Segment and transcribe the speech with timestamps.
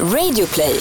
[0.00, 0.80] Radioplay.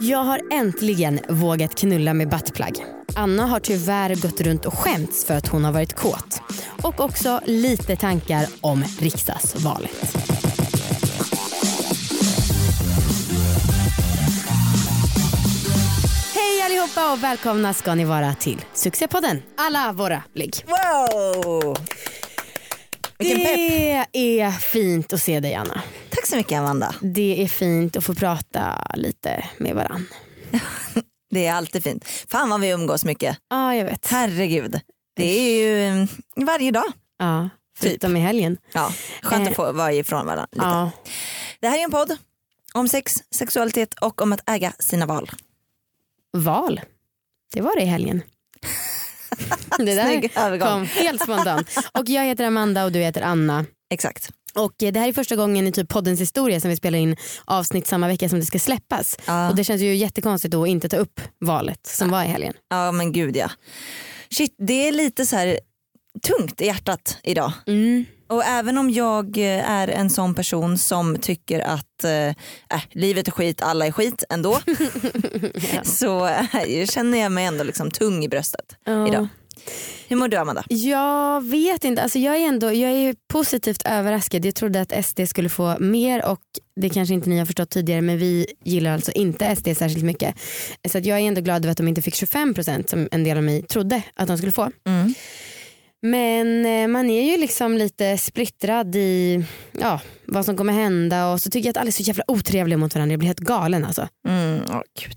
[0.00, 2.84] Jag har äntligen vågat knulla med buttplug.
[3.16, 6.42] Anna har tyvärr gått runt och skämts för att hon har varit kåt.
[6.82, 10.16] Och också lite tankar om riksdagsvalet.
[16.34, 20.54] Hej allihopa och välkomna ska ni vara till succépodden Alla våra ligg.
[20.66, 21.76] Wow!
[23.20, 25.82] Det är fint att se dig Anna.
[26.10, 26.94] Tack så mycket Amanda.
[27.00, 30.06] Det är fint att få prata lite med varann.
[31.30, 32.08] Det är alltid fint.
[32.28, 33.38] Fan vad vi umgås mycket.
[33.50, 34.06] Ja, jag vet.
[34.06, 34.80] Herregud.
[35.16, 36.92] Det är ju mm, varje dag.
[37.18, 37.48] Ja,
[37.78, 38.56] förutom i helgen.
[38.72, 40.64] Ja, skönt att få vara ifrån varandra lite.
[40.64, 40.90] Ja.
[41.60, 42.16] Det här är en podd
[42.74, 45.30] om sex, sexualitet och om att äga sina val.
[46.32, 46.80] Val.
[47.52, 48.22] Det var det i helgen.
[49.78, 50.68] det där Snygg övergång.
[50.68, 51.68] kom helt spontant.
[51.98, 53.66] Och jag heter Amanda och du heter Anna.
[53.90, 54.30] Exakt.
[54.54, 57.16] Och eh, det här är första gången i typ poddens historia som vi spelar in
[57.44, 59.16] avsnitt samma vecka som det ska släppas.
[59.26, 59.50] Ja.
[59.50, 62.54] Och det känns ju jättekonstigt då att inte ta upp valet som var i helgen.
[62.70, 63.50] Ja men gud ja.
[64.30, 65.60] Shit, det är lite så här
[66.26, 67.52] tungt i hjärtat idag.
[67.66, 68.04] Mm.
[68.30, 73.28] Och även om jag eh, är en sån person som tycker att eh, äh, livet
[73.28, 74.58] är skit, alla är skit ändå.
[75.82, 79.08] Så äh, känner jag mig ändå liksom tung i bröstet Ja.
[79.08, 79.28] idag.
[80.08, 80.64] Hur mår du Amanda?
[80.68, 84.44] Jag vet inte, alltså jag är ändå jag är positivt överraskad.
[84.44, 86.40] Jag trodde att SD skulle få mer och
[86.76, 90.34] det kanske inte ni har förstått tidigare men vi gillar alltså inte SD särskilt mycket.
[90.88, 93.42] Så jag är ändå glad över att de inte fick 25% som en del av
[93.42, 94.70] mig trodde att de skulle få.
[94.86, 95.14] Mm.
[96.02, 99.44] Men eh, man är ju liksom lite splittrad i
[99.80, 102.78] ja, vad som kommer hända och så tycker jag att alla är så jävla otrevliga
[102.78, 103.12] mot varandra.
[103.12, 104.08] Jag blir helt galen alltså.
[104.28, 105.16] Mm, åh, Gud.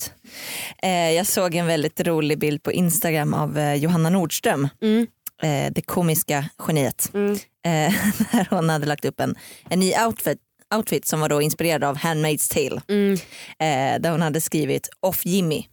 [0.83, 5.07] Eh, jag såg en väldigt rolig bild på Instagram av eh, Johanna Nordström, Mm.
[5.43, 7.11] eh, det komiska geniet.
[7.13, 7.31] Mm.
[7.65, 7.93] Eh,
[8.31, 9.35] där hon hade lagt upp en,
[9.69, 10.37] en ny outfit,
[10.75, 12.81] outfit som var då inspirerad av Handmaid's Tale.
[12.89, 13.13] Mm.
[13.59, 15.65] Eh, där hon hade skrivit off Jimmy.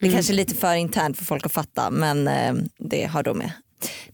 [0.00, 0.16] Det är Mm.
[0.16, 3.50] kanske är lite för internt för folk att fatta men eh, det har då med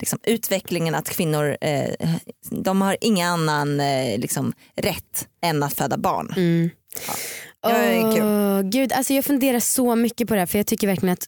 [0.01, 2.11] liksom, utvecklingen att kvinnor eh,
[2.51, 6.35] de har ingen annan eh, liksom, rätt än att föda barn.
[6.37, 6.71] Mm.
[7.07, 7.13] Ja.
[7.63, 11.27] Åh, Gud, alltså jag funderar så mycket på det här för jag tycker verkligen att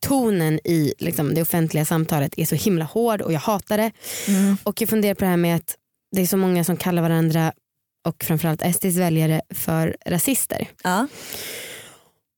[0.00, 3.90] tonen i liksom, det offentliga samtalet är så himla hård och jag hatar det.
[4.28, 4.56] Mm.
[4.62, 5.76] Och jag funderar på det här med att
[6.16, 7.52] det är så många som kallar varandra
[8.06, 10.68] och framförallt SDs väljare för rasister.
[10.84, 11.06] Ja.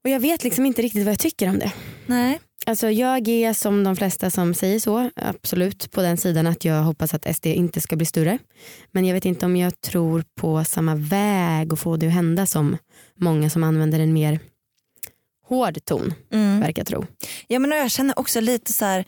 [0.04, 1.72] Och jag vet liksom inte riktigt vad jag tycker om det.
[2.06, 2.40] Nej.
[2.66, 6.82] Alltså jag är som de flesta som säger så, absolut på den sidan att jag
[6.82, 8.38] hoppas att SD inte ska bli större.
[8.92, 12.46] Men jag vet inte om jag tror på samma väg och få det att hända
[12.46, 12.76] som
[13.20, 14.38] många som använder en mer
[15.48, 16.60] hård ton Mm.
[16.60, 17.06] verkar tro.
[17.48, 19.04] Ja men jag känner också lite så här,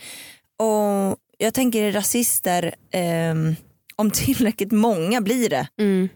[0.59, 3.57] och jag tänker rasister, ehm,
[3.97, 5.69] om tillräckligt många blir det.
[5.81, 6.09] Mm,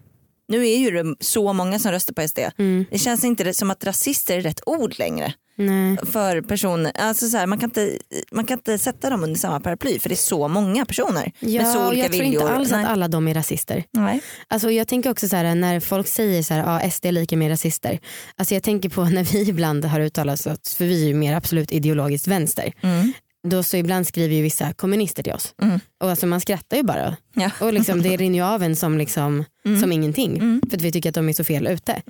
[0.49, 2.39] Nu är ju det så många som röstar på SD.
[2.59, 5.97] mm, Det känns inte som att rasister är rätt ord längre nej.
[6.13, 6.93] för personer.
[6.95, 7.99] Alltså så här, man, kan inte,
[8.33, 11.63] man kan inte sätta dem under samma paraply för det är så många personer Ja,
[11.63, 12.43] med så olika jag tror viljor.
[12.43, 12.85] inte alls Nej.
[12.85, 13.85] att alla de är rasister.
[13.93, 14.21] Nej.
[14.49, 17.37] Alltså jag tänker också så här när folk säger så här, ja, SD är lika
[17.37, 17.99] med rasister.
[18.37, 21.35] Alltså jag tänker på när vi ibland har uttalat oss, för vi är ju mer
[21.35, 22.73] absolut ideologiskt vänster.
[22.81, 23.13] Mm.
[23.49, 25.55] Då så ibland skriver ju vissa kommunister till oss.
[25.63, 25.81] Mm.
[26.01, 27.17] Och alltså man skrattar ju bara.
[27.35, 27.51] Ja.
[27.61, 29.81] Och liksom det rinner ju av en som, liksom, Mm.
[29.81, 30.39] som ingenting.
[30.39, 30.63] Mm.
[30.71, 32.03] För att vi tycker att de är så fel ute.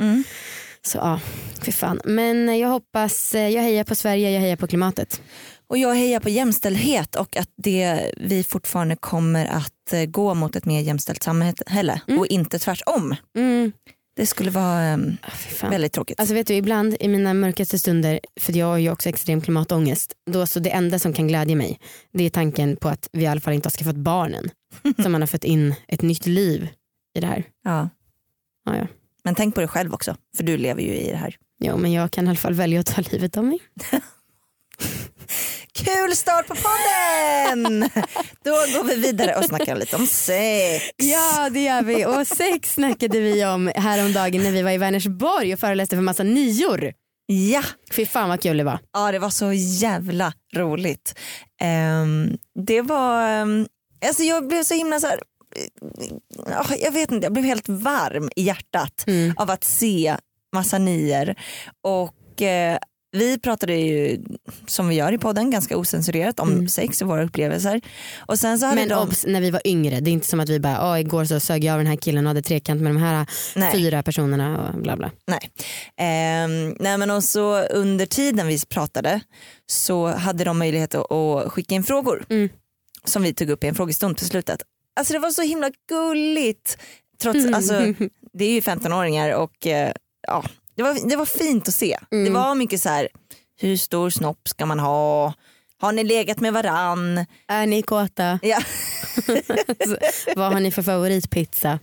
[0.87, 1.21] Så ja,
[1.63, 2.01] fy fan.
[2.05, 5.23] Men jag hoppas, eh, jag hejar på Sverige, jag hejar på klimatet.
[5.67, 10.57] Och jag hejar på jämställdhet och att det, vi fortfarande kommer att eh, gå mot
[10.57, 12.21] ett mer jämställt samhälle Mm.
[12.21, 13.17] och inte tvärtom.
[13.37, 13.73] Mm.
[14.17, 15.01] Det skulle vara
[15.33, 15.71] fy fan.
[15.71, 16.21] väldigt tråkigt.
[16.21, 20.13] Alltså vet du ibland i mina mörkaste stunder, för jag har ju också extrem klimatångest,
[20.31, 21.79] då så det enda som kan glädja mig
[22.13, 24.51] det är tanken på att vi i alla fall inte har skaffat barnen.
[25.03, 26.69] så man har fått in ett nytt liv
[27.19, 27.45] i det här.
[27.65, 27.89] ja.
[28.65, 28.87] Ja, ja.
[29.25, 31.37] Men tänk på dig själv också för du lever ju i det här.
[31.65, 33.59] Jo men jag kan i alla fall välja att ta livet av mig.
[35.75, 37.81] Kul start på podden!
[38.45, 40.85] Då går vi vidare och snackar lite om sex.
[40.97, 45.53] Ja det gör vi och sex snackade vi om häromdagen när vi var i Vänersborg
[45.55, 46.93] och föreläste för massa nior.
[47.27, 47.63] Ja,
[47.93, 48.79] Fy fan vad kul det var.
[48.93, 51.15] ja det var så jävla roligt.
[51.61, 53.67] Ehm, det var, ehm,
[54.07, 55.40] alltså jag blev så himla så här, ja,
[56.81, 59.35] jag vet inte, jag blev helt varm i hjärtat Mm.
[59.37, 60.17] av att se
[60.53, 61.35] massa nior.
[61.83, 62.79] Och eh,
[63.13, 64.21] vi pratade ju
[64.67, 67.81] som vi gör i podden ganska osensurerat om sex och våra upplevelser.
[68.19, 70.41] Och sen så hade Men de, obs, när vi var yngre, det är inte som
[70.41, 72.81] att vi bara, oh, igår så sög jag av den här killen och hade trekant
[72.83, 73.27] med de här
[73.57, 73.73] Nej.
[73.73, 75.11] fyra personerna och bla bla.
[75.27, 75.51] Nej.
[75.97, 79.21] Ehm, nej men också under tiden vi pratade
[79.67, 82.49] så hade de möjlighet att, att skicka in frågor Mm.
[83.05, 84.63] som vi tog upp i en frågestund på slutet.
[85.01, 86.79] Alltså det var så himla gulligt.
[87.23, 87.55] Trots, Mm.
[87.55, 87.73] alltså,
[88.33, 89.93] det är ju 15-åringar och eh,
[90.27, 90.45] ja,
[90.75, 91.99] det, var, det var fint att se.
[92.13, 92.25] Mm.
[92.25, 93.09] Det var mycket så här,
[93.61, 95.35] hur stor snopp ska man ha?
[95.81, 97.27] Har ni legat med varann?
[97.49, 98.39] Är ni kåta?
[98.43, 98.59] Ja.
[100.37, 101.79] Vad har ni för favoritpizza?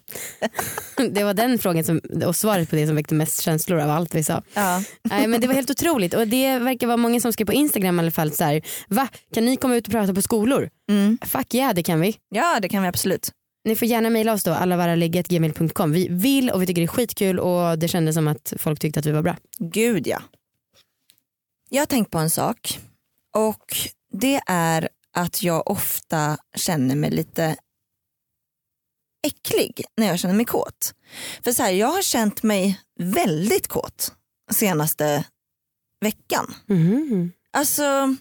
[1.11, 4.15] Det var den frågan som, och svaret på det som väckte mest känslor av allt
[4.15, 4.41] vi sa.
[4.53, 4.83] Ja.
[5.03, 7.99] Nej, men det var helt otroligt och det verkar vara många som skrev på Instagram
[7.99, 10.69] i alla fall så här, va kan ni komma ut och prata på skolor?
[10.89, 11.17] Mm.
[11.25, 12.17] Fuck yeah det kan vi.
[12.29, 13.31] ja det kan vi absolut.
[13.65, 15.91] Ni får gärna mejla oss då allavaraligget.gmail.com.
[15.91, 18.99] Vi vill och vi tycker det är skitkul och det kändes som att folk tyckte
[18.99, 19.35] att vi var bra.
[19.59, 20.21] Gud ja.
[21.69, 22.79] Jag har tänkt på en sak
[23.35, 23.75] och
[24.13, 27.55] det är att jag ofta känner mig lite
[29.27, 30.93] äcklig när jag känner mig kåt.
[31.43, 34.13] För så här, jag har känt mig väldigt kåt
[34.51, 35.23] senaste
[36.01, 36.55] veckan.
[36.65, 37.31] Mhm.
[37.53, 38.15] Alltså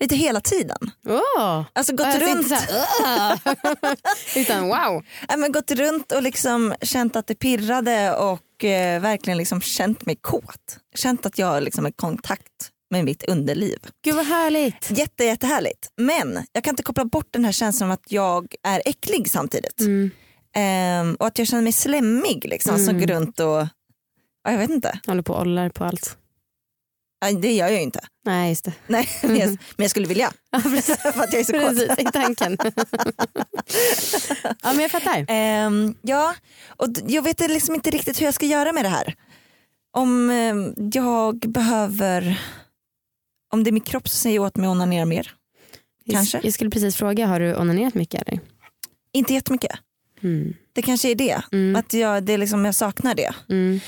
[0.00, 0.90] lite hela tiden.
[1.06, 3.40] Åh, Alltså gått jag runt, här.
[4.36, 5.04] Utan wow.
[5.28, 10.06] ja, men gått runt och liksom känt att det pirrade och eh, verkligen liksom känt
[10.06, 10.78] mig kåt.
[10.94, 13.78] Känt att jag liksom är i kontakt med mitt underliv.
[14.04, 14.90] Gud vad härligt.
[14.90, 15.88] Jätte, jättehärligt.
[15.96, 19.80] Men jag kan inte koppla bort den här känslan av att jag är äcklig samtidigt.
[19.80, 20.10] Mm.
[20.54, 23.00] Ehm, och att jag känner mig slemmig liksom, som Mm.
[23.00, 23.66] går runt och,
[24.44, 25.00] ja, jag vet inte.
[25.06, 26.16] Håller på och ollar på allt.
[27.24, 28.00] Ja, Det gör jag ju inte.
[28.24, 28.72] Nej just det.
[28.86, 30.32] Nej, men, jag, men jag skulle vilja.
[30.50, 30.96] Ja, precis.
[31.02, 31.62] för att jag är så kåt.
[31.62, 32.56] Precis, i tanken.
[34.62, 35.24] ja men jag fattar.
[35.28, 36.34] Ehm, ja,
[36.66, 39.14] och jag vet liksom inte riktigt hur jag ska göra med det här.
[39.96, 42.40] Om ehm, jag behöver,
[43.52, 45.30] om det är min kropp som säger åt mig att onanera mer.
[46.10, 46.40] Kanske.
[46.42, 48.40] Jag skulle precis fråga, har du onanerat mycket eller?
[49.12, 49.72] Inte jättemycket.
[50.22, 50.54] Mm.
[50.72, 51.40] Det kanske är det.
[51.52, 51.76] Mm.
[51.76, 53.34] Att jag, det är liksom, jag saknar det.
[53.48, 53.80] Mm.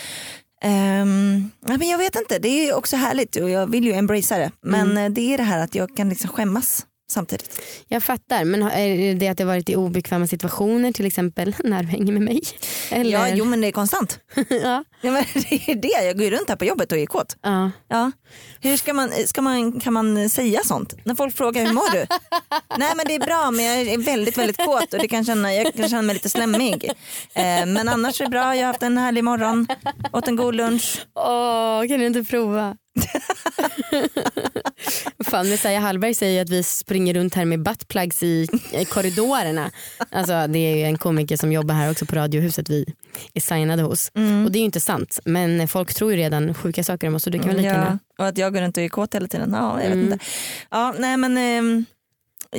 [0.65, 4.39] Um, ja, men jag vet inte, det är också härligt och jag vill ju embracea
[4.39, 4.51] det.
[4.63, 4.97] Men Mm.
[5.05, 7.61] eh, det är det här att jag kan liksom skämmas samtidigt.
[7.89, 11.89] Jag fattar, men är det att det varit i obekväma situationer till exempel när du
[11.89, 12.41] hänger med mig?
[12.91, 13.11] Eller?
[13.13, 14.19] Ja, jo men det är konstant.
[14.49, 14.85] ja.
[15.01, 17.37] Ja, men det är det, jag går ju runt här på jobbet och är kåt.
[17.43, 17.71] ja.
[17.89, 18.13] Ja.
[18.61, 20.95] Hur ska man, ska man, kan man säga sånt?
[21.05, 21.99] När folk frågar hur mår du?
[22.79, 25.55] Nej men det är bra men jag är väldigt väldigt kåt och det kan känna,
[25.55, 26.85] jag kan känna mig lite slemmig.
[27.35, 29.67] Eh, men annars är det bra, jag har haft en härlig morgon,
[30.13, 31.07] åt en god lunch.
[31.15, 32.77] Åh, kan du inte prova?
[35.25, 38.47] Fan, Messiah Hallberg säger att vi springer runt här med buttplugs i,
[38.89, 39.71] korridorerna.
[40.11, 42.85] Alltså, det är ju en komiker som jobbar här också på Radiohuset vi
[43.35, 44.11] är signade hos.
[44.45, 47.23] Och det är ju inte sant men folk tror ju redan sjuka saker om oss
[47.23, 47.99] så det kan väl lika Ja.
[48.19, 49.51] Och att jag går runt och är kåt hela tiden.
[49.53, 50.13] Ja, jag vet Mm.
[50.13, 50.25] inte.
[50.71, 51.85] Ja, nej men ehm,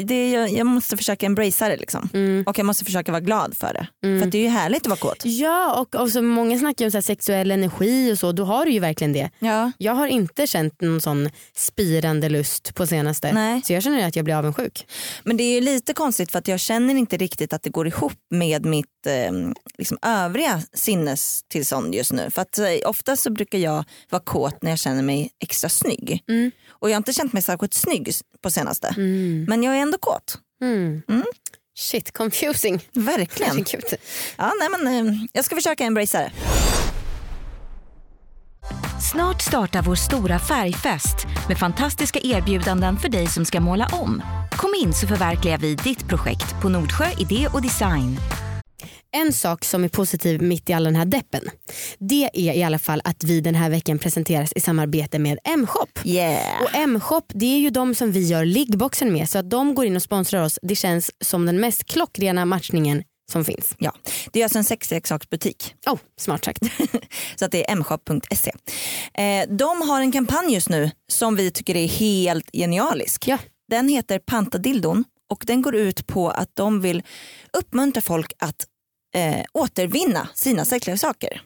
[0.03, 2.09] det, jag, jag måste försöka embracea det liksom.
[2.13, 2.43] Mm.
[2.47, 3.87] Och jag måste försöka vara glad för det.
[4.07, 4.19] Mm.
[4.19, 5.21] För att det är ju härligt att vara kåt.
[5.25, 8.65] Ja och, och så många snackar om så här sexuell energi och så, då har
[8.65, 9.29] du ju verkligen det.
[9.39, 9.71] Ja.
[9.77, 13.33] Jag har inte känt någon sån spirande lust på senaste.
[13.33, 13.61] Nej.
[13.65, 14.87] Så jag känner att jag blir avundsjuk.
[15.23, 17.87] Men det är ju lite konstigt för att jag känner inte riktigt att det går
[17.87, 19.31] ihop med mitt eh,
[19.77, 22.31] liksom övriga sinnestillstånd just nu.
[22.31, 26.23] För att eh, ofta så brukar jag vara kåt när jag känner mig extra snygg.
[26.27, 26.51] Mm.
[26.69, 28.11] Och jag har inte känt mig särskilt snygg
[28.41, 28.87] på senaste.
[28.87, 29.45] Mm.
[29.49, 30.37] Men jag är ändå kåt.
[30.61, 31.01] Mm.
[31.09, 31.23] Mm.
[31.77, 32.89] Shit confusing.
[32.93, 33.65] Verkligen.
[34.37, 36.31] Ja, nej, men, eh, jag ska försöka embracea det.
[39.11, 44.21] Snart startar vår stora färgfest med fantastiska erbjudanden för dig som ska måla om.
[44.51, 48.17] Kom in så förverkligar vi ditt projekt på Nordsjö Idé och Design.
[49.15, 51.49] En sak som är positiv mitt i all den här deppen
[51.99, 55.87] det är i alla fall att vi den här veckan presenteras i samarbete med M-shop.
[56.03, 56.61] Yeah.
[56.63, 59.85] Och M-shop det är ju de som vi gör liggboxen med så att de går
[59.85, 60.59] in och sponsrar oss.
[60.61, 63.75] Det känns som den mest klockrena matchningen som finns.
[63.77, 63.93] Ja,
[64.31, 65.75] det är alltså en sexleksaksbutik.
[65.87, 66.63] Oh, smart sagt.
[67.35, 68.51] Så att det är mshop.se.
[69.13, 73.27] Eh, de har en kampanj just nu som vi tycker är helt genialisk.
[73.27, 73.37] Ja.
[73.69, 77.03] Den heter Panta dildon och den går ut på att de vill
[77.57, 78.65] uppmuntra folk att
[79.15, 81.41] eh, återvinna sina sexleksaker.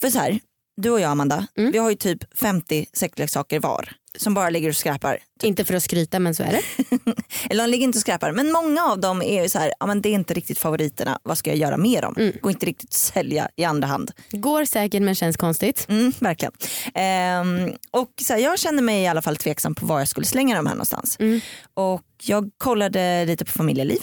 [0.00, 0.40] För så här,
[0.76, 1.72] du och jag Amanda, Mm.
[1.72, 5.18] vi har ju typ 50 sexleksaker var som bara ligger och skräpar.
[5.42, 6.62] Inte för att skryta men så är det.
[7.50, 9.86] Eller de ligger inte och skräpar men många av dem är ju så här, ja,
[9.86, 12.14] men det är inte riktigt favoriterna, vad ska jag göra med dem?
[12.18, 12.32] Mm.
[12.42, 14.10] Går inte riktigt att sälja i andra hand.
[14.30, 15.86] Går säkert men känns konstigt.
[15.88, 16.52] Mm, verkligen.
[16.94, 20.26] Ehm, och så här, jag känner mig i alla fall tveksam på var jag skulle
[20.26, 21.16] slänga dem här någonstans.
[21.20, 21.40] Mm.
[21.74, 24.00] Och jag kollade lite på familjeliv,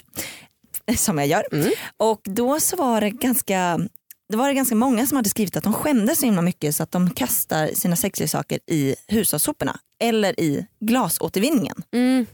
[0.96, 1.44] som jag gör.
[1.52, 1.70] Mm.
[1.96, 3.80] Och då så var det ganska
[4.28, 6.82] det var det ganska många som hade skrivit att de skämdes så himla mycket så
[6.82, 11.82] att de kastar sina sexleksaker i hushållssoporna eller i glasåtervinningen.
[11.92, 12.26] Mm.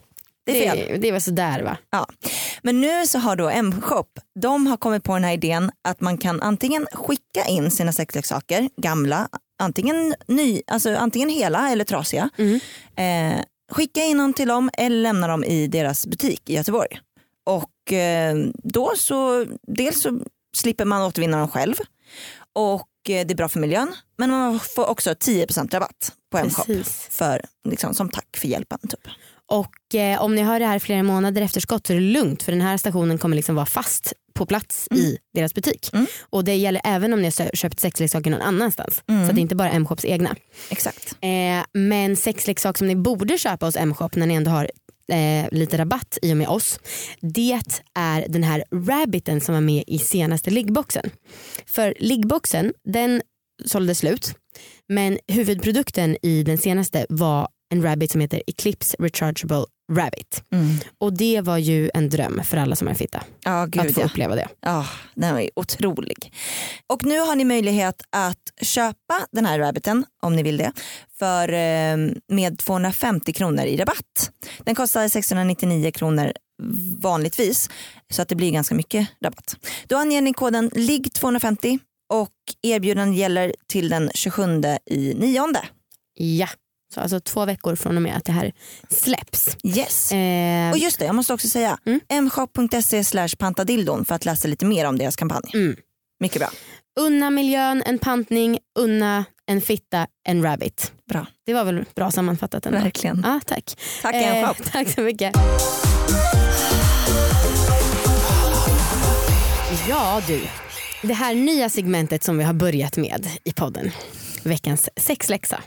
[0.47, 0.89] Det är fel.
[0.89, 1.77] Det, det var sådär va?
[1.91, 2.07] Ja.
[2.63, 4.07] Men nu så har då M-shop,
[4.41, 8.69] de har kommit på den här idén att man kan antingen skicka in sina sexleksaker,
[8.77, 12.31] gamla, antingen, ny, alltså antingen hela eller trasiga.
[12.39, 12.61] Mm.
[12.97, 17.01] Eh, skicka in dem till dem eller lämna dem i deras butik i Göteborg.
[17.45, 20.21] Och eh, då så, dels så
[20.57, 21.75] slipper man återvinna dem själv
[22.53, 26.87] och eh, det är bra för miljön men man får också 10% rabatt på Mshop
[27.11, 28.79] för, liksom, som tack för hjälpen.
[28.89, 29.09] Typ.
[29.49, 32.43] Och eh, om ni hör det här flera månader efter skott så är det lugnt
[32.43, 35.91] för den här stationen kommer liksom vara fast på plats i deras butik.
[35.93, 36.07] Mm.
[36.31, 39.03] Och det gäller även om ni har köpt sexleksaker någon annanstans.
[39.09, 39.27] Mm.
[39.27, 40.37] Så det är inte bara M-shops egna.
[40.71, 41.17] Exakt.
[41.21, 44.71] Eh, men sexleksak som ni borde köpa hos M-shop när ni ändå har
[45.13, 46.81] eh, lite rabatt i och med oss.
[47.21, 47.61] Det
[47.95, 51.11] är den här rabbiten som var med i senaste liggboxen.
[51.67, 53.23] För liggboxen den
[53.65, 54.35] sålde slut
[54.89, 60.43] men huvudprodukten i den senaste var en rabbit som heter Eclipse Rechargeable Rabbit.
[60.99, 63.23] Och det var ju en dröm för alla som är fitta.
[63.45, 64.05] Att gud få ja.
[64.05, 64.49] uppleva det.
[64.61, 66.33] Ja, den var ju otrolig.
[66.87, 70.73] Och nu har ni möjlighet att köpa den här rabbiten om ni vill det
[71.19, 71.97] för, eh,
[72.29, 74.31] med 250 kronor i rabatt.
[74.65, 76.33] Den kostar 699 kronor
[76.99, 77.71] vanligtvis
[78.13, 79.57] så att det blir ganska mycket rabatt.
[79.87, 81.79] Då anger ni koden LIGG250
[82.13, 84.43] och erbjudandet gäller till den 27
[84.91, 85.65] i nionde.
[86.15, 86.49] Ja,
[86.97, 88.53] så alltså två veckor från och med att det här
[88.89, 89.57] släpps.
[89.65, 90.13] Yes.
[90.13, 92.25] Eh, Och just det, jag måste också säga Mm.
[92.25, 95.51] mshop.se slash pantadildon för att läsa lite mer om deras kampanj.
[95.55, 95.77] Mm.
[96.21, 96.51] Mycket bra.
[97.01, 100.93] Unna miljön en pantning, unna en fitta en rabbit.
[101.09, 101.27] Bra.
[101.47, 102.79] Det var väl bra sammanfattat ändå?
[102.79, 103.23] Verkligen.
[103.25, 103.79] Ja, tack.
[104.03, 104.57] Tack Eh, mshop.
[104.73, 105.35] tack så mycket.
[109.89, 110.43] Ja du,
[111.03, 113.91] det här nya segmentet som vi har börjat med i podden.
[114.43, 115.63] Veckans sexläxa.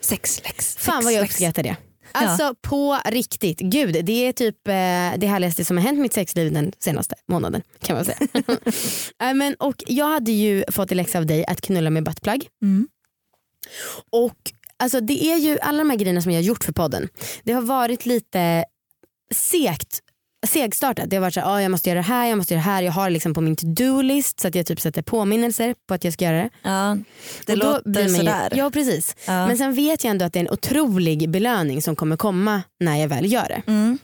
[0.00, 0.76] Sexläx.
[0.76, 1.76] Fan vad jag uppskattar det.
[2.12, 4.72] Alltså på riktigt, gud det är typ eh,
[5.18, 8.18] det härligaste som har hänt mitt sexliv den senaste månaden kan man säga.
[9.22, 12.48] äh, men, och jag hade ju fått i läxa av dig att knulla med buttplug.
[12.62, 12.88] Mm.
[14.10, 14.36] Och
[14.76, 17.08] alltså, det är ju alla de här grejerna som jag har gjort för podden.
[17.42, 18.64] Det har varit lite
[19.34, 20.00] segt
[20.46, 21.10] segstartat.
[21.10, 22.70] Det har varit så här, ah, jag måste göra det här, jag måste göra det
[22.70, 22.82] här.
[22.82, 26.12] Jag har liksom på min to-do-list så att jag typ sätter påminnelser på att jag
[26.12, 26.50] ska göra det.
[26.62, 26.96] Ja,
[27.46, 28.52] det Och låter ju- sådär.
[28.56, 29.16] Ja precis.
[29.26, 29.46] Ja.
[29.46, 32.96] Men sen vet jag ändå att det är en otrolig belöning som kommer komma när
[32.96, 33.62] jag väl gör det.
[33.66, 33.98] Mm.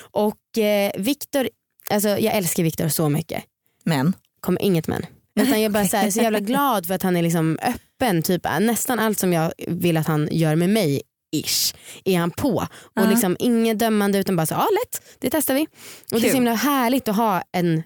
[0.00, 1.48] Och eh, Viktor,
[1.90, 3.44] alltså jag älskar Viktor så mycket.
[3.84, 4.12] Men.
[4.40, 5.06] Kommer inget men.
[5.40, 8.22] Utan jag är bara så, här, så jävla glad för att han är liksom öppen.
[8.22, 11.02] Typ, nästan allt som jag vill att han gör med mig
[11.36, 12.54] ish är han på.
[12.72, 13.10] Och Ja.
[13.10, 15.62] liksom inget dömande utan bara så ja lätt, det testar vi.
[15.62, 15.68] Och
[16.10, 16.30] det är Kul.
[16.30, 17.82] så himla härligt att ha en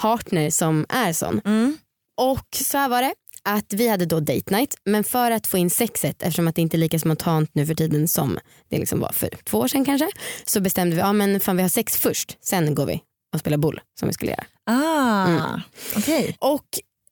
[0.00, 1.40] partner som är sån.
[1.44, 1.78] Mm.
[2.20, 3.14] Och så här var det
[3.48, 6.62] att vi hade då date night men för att få in sexet eftersom att det
[6.62, 8.38] inte är lika spontant nu för tiden som
[8.70, 10.08] det liksom var för två år sedan kanske
[10.44, 13.00] så bestämde vi ja men fan vi har sex först sen går vi
[13.34, 14.44] och spelar boll som vi skulle göra.
[14.66, 15.60] Ah, Mm.
[15.96, 16.36] okej.
[16.40, 16.64] Och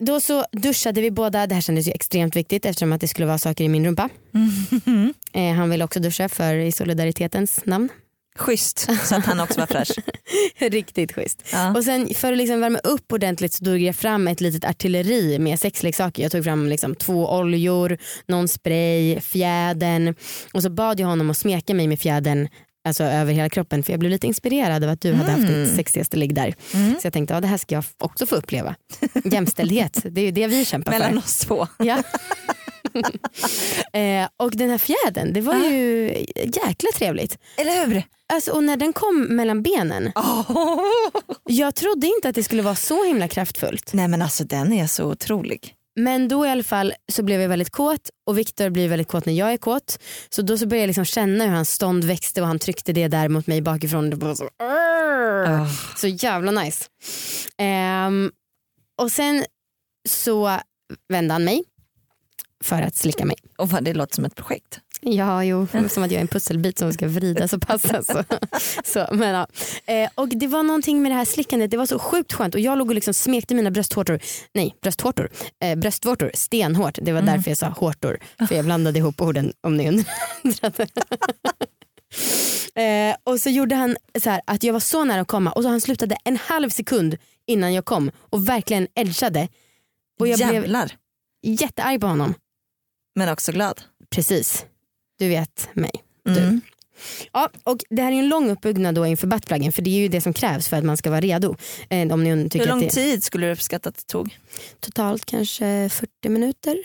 [0.05, 3.27] då så duschade vi båda, det här kändes ju extremt viktigt eftersom att det skulle
[3.27, 4.09] vara saker i min rumpa.
[5.35, 7.89] Eh, han ville också duscha för i solidaritetens namn.
[8.37, 9.99] Schysst, så att han också var fräsch.
[10.59, 11.43] Riktigt schysst.
[11.53, 11.75] Ja.
[11.77, 15.39] Och sen för att liksom värma upp ordentligt så tog jag fram ett litet artilleri
[15.39, 16.23] med sexleksaker.
[16.23, 20.15] Jag tog fram liksom två oljor, någon spray, fjädern
[20.53, 22.49] och så bad jag honom att smeka mig med fjädern
[22.85, 25.77] alltså över hela kroppen för jag blev lite inspirerad av att du hade haft ditt
[25.77, 26.55] sexigaste ligg där.
[26.75, 26.95] Mm.
[27.01, 28.75] Så jag tänkte ja, det här ska jag också få uppleva.
[29.25, 31.19] Jämställdhet, det är ju det vi kämpar Mellan för.
[31.19, 31.67] oss två.
[31.79, 32.03] Ja.
[34.01, 37.39] eh, och den här fjädern, det var ju jäkla trevligt.
[37.57, 38.03] Eller hur?
[38.33, 40.13] Alltså, och när den kom mellan benen,
[41.45, 43.93] jag trodde inte att det skulle vara så himla kraftfullt.
[43.93, 45.75] Nej men alltså den är så otrolig.
[45.97, 49.27] Men då i alla fall så blev jag väldigt kåt och Viktor blir väldigt kåt
[49.27, 49.99] när jag är kåt.
[50.29, 53.09] Så då så började jag liksom känna hur hans stånd växte och han tryckte det
[53.09, 54.11] där mot mig bakifrån.
[54.11, 55.67] Det var så, Ah.
[55.97, 56.85] så jävla nice.
[57.59, 58.31] Ehm,
[59.03, 59.45] och sen
[60.09, 60.59] så
[61.09, 61.63] vände han mig
[62.65, 63.37] för att slicka mig.
[63.59, 64.81] Och vad det låter som ett projekt.
[65.05, 68.07] Ja, jo, som att jag är en pusselbit som ska vridas och passas.
[68.07, 68.25] Så.
[68.85, 69.47] Så, men, ja.
[69.95, 72.61] eh, och det var någonting med det här slickandet, det var så sjukt skönt och
[72.61, 74.21] jag låg och liksom smekte mina brösthårtor,
[74.55, 75.31] nej brösthårtor,
[75.63, 76.99] eh, bröstvårtor stenhårt.
[77.03, 78.19] Det var därför jag sa hårtor,
[78.49, 80.87] för jag blandade ihop orden om ni undrade.
[83.11, 85.63] eh, och så gjorde han så här att jag var så nära att komma och
[85.63, 87.17] så han slutade en halv sekund
[87.47, 89.49] innan jag kom och verkligen edgade.
[90.21, 90.97] Och jag blev Jävlar.
[91.43, 92.35] jättearg på honom.
[93.15, 93.83] Men också glad.
[94.11, 94.67] Precis,
[95.19, 95.91] du vet mig.
[96.25, 96.39] Du.
[96.41, 96.61] Mm.
[97.33, 100.09] Ja, och det här är en lång uppbyggnad då inför buttpluggen för det är ju
[100.09, 101.57] det som krävs för att man ska vara redo.
[101.89, 104.39] Eh, om ni tycker Hur lång det tid skulle du uppskatta att det tog?
[104.81, 106.77] totalt kanske 40 minuter.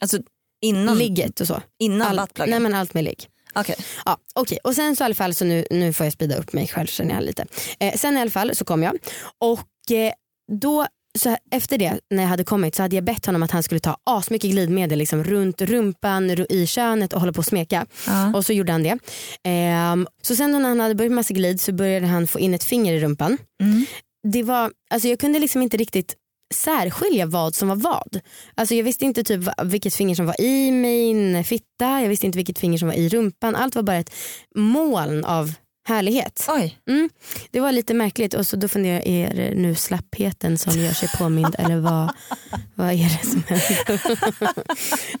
[0.00, 0.18] Alltså
[0.62, 1.62] innan, Ligget och så.
[1.78, 2.50] innan All, buttpluggen?
[2.50, 3.28] nej men allt med ligg.
[3.54, 3.76] Okej.
[4.04, 4.58] Ja, okay.
[4.64, 6.86] Och sen så i alla fall så nu, nu får jag sprida upp mig själv
[6.86, 7.46] känner jag lite.
[7.78, 8.98] Eh, sen i alla fall så kom jag
[9.38, 10.12] och eh,
[10.60, 10.86] då
[11.18, 13.80] så efter det när jag hade kommit så hade jag bett honom att han skulle
[13.80, 17.86] ta asmycket glidmedel liksom, runt rumpan, ru- i könet och hålla på och smeka.
[18.06, 18.34] Ja.
[18.36, 18.98] Och så gjorde han det.
[19.44, 22.54] Ehm, så sen när han hade börjat med massa glid så började han få in
[22.54, 23.38] ett finger i rumpan.
[23.62, 23.86] Mm.
[24.32, 26.14] Det var, alltså jag kunde liksom inte riktigt
[26.54, 28.20] särskilja vad som var vad.
[28.54, 32.36] Alltså jag visste inte typ vilket finger som var i min fitta, jag visste inte
[32.38, 33.56] vilket finger som var i rumpan.
[33.56, 34.14] Allt var bara ett
[34.56, 35.52] moln av
[35.84, 36.46] härlighet.
[36.48, 36.78] Oj.
[36.88, 37.10] Mm.
[37.50, 40.92] Det var lite märkligt och så då funderar jag, är det nu slappheten som gör
[40.92, 42.12] sig påmind eller vad,
[42.74, 44.00] vad är det som händer?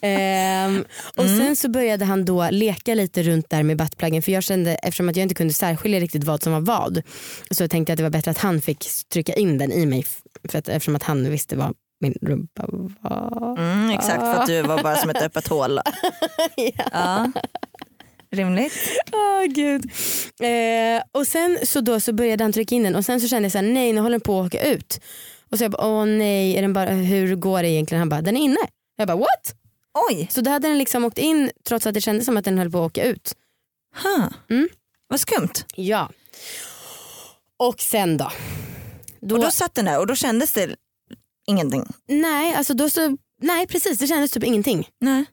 [0.00, 0.84] ehm,
[1.16, 4.74] och sen så började han då leka lite runt där med buttpluggen för jag kände
[4.74, 7.02] eftersom att jag inte kunde särskilja riktigt vad som var vad
[7.50, 10.04] så tänkte jag att det var bättre att han fick trycka in den i mig
[10.48, 13.58] för att, eftersom att han visste vad min rumpa var.
[13.58, 15.78] Mm, exakt för att du var bara som ett öppet hål.
[16.92, 17.32] ja.
[18.32, 18.72] Rimligt.
[19.12, 19.90] Åh gud.
[20.40, 23.44] Eh, och sen så då så började han trycka in den och sen så kände
[23.44, 25.00] jag så här, nej nu håller den på att åka ut.
[25.50, 27.98] Och så jag bara, åh nej, är den bara, hur går det egentligen?
[27.98, 28.58] Han bara, den är inne.
[28.96, 29.54] Jag bara, what?
[30.10, 30.28] Oj.
[30.30, 32.70] Så då hade den liksom åkt in trots att det kändes som att den höll
[32.70, 33.34] på att åka ut.
[34.02, 34.28] Huh.
[34.50, 34.68] Mm.
[35.08, 35.52] Vad skumt.
[35.76, 36.10] Ja.
[37.58, 38.32] Och sen då?
[39.20, 40.76] då, Och då satt den där och då kändes det
[41.46, 41.86] ingenting.
[42.08, 44.88] nej, alltså då så, nej precis det kändes typ ingenting.
[45.00, 45.24] Nej.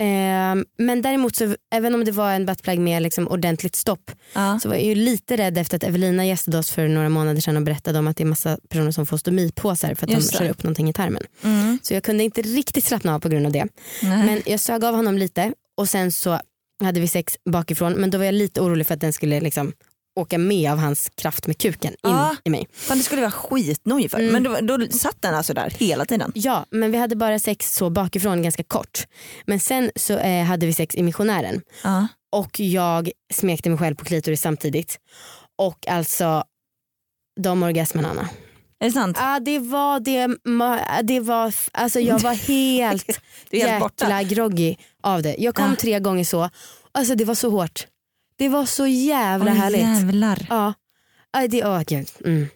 [0.00, 4.58] Eh, men däremot så även om det var en buttplug med liksom ordentligt stopp Ja.
[4.62, 7.56] så var jag ju lite rädd efter att Evelina gästade oss för några månader sedan
[7.56, 10.38] och berättade om att det är massa personer som får stomipåsar för att Just de
[10.38, 11.22] kör upp någonting i tarmen.
[11.42, 11.78] Mm.
[11.82, 13.66] Så jag kunde inte riktigt slappna av på grund av det.
[14.02, 14.26] Nej.
[14.26, 16.40] Men jag sög av honom lite och sen så
[16.84, 19.72] hade vi sex bakifrån men då var jag lite orolig för att den skulle liksom
[20.20, 22.36] åka med av hans kraft med kuken in Ja.
[22.44, 22.68] i mig.
[22.72, 24.18] Fan, det skulle vara skitnojig för.
[24.18, 24.32] Mm.
[24.32, 26.32] Men då, då satt den alltså där hela tiden.
[26.34, 29.06] Ja men vi hade bara sex så bakifrån ganska kort.
[29.46, 32.08] Men sen så eh, hade vi sex i missionären Ja.
[32.32, 34.98] och jag smekte mig själv på klitoris samtidigt.
[35.58, 36.44] Och alltså
[37.40, 38.28] de orgasmerna Anna.
[38.80, 39.16] Är det sant?
[39.20, 40.26] Ja det var det,
[41.02, 43.20] det var, alltså jag var helt
[43.52, 44.04] helt borta.
[44.04, 45.36] jäkla groggy av det.
[45.38, 45.76] Jag kom Ja.
[45.76, 46.50] tre gånger så,
[46.92, 47.86] alltså det var så hårt.
[48.42, 49.80] Det var så jävla Åh, härligt.
[49.80, 50.46] Jävlar.
[50.50, 50.74] Ja.
[51.32, 52.08] Ja, det, åh, gud.
[52.24, 52.46] Mm.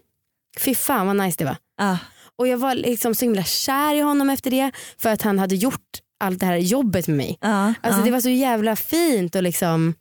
[0.61, 1.57] Fy fan vad nice det var.
[1.79, 1.99] Ja.
[2.37, 5.55] Och jag var liksom så himla kär i honom efter det för att han hade
[5.55, 7.39] gjort allt det här jobbet med mig.
[7.41, 7.75] Ja.
[7.81, 8.05] Alltså ja.
[8.05, 9.95] det var så jävla fint och liksom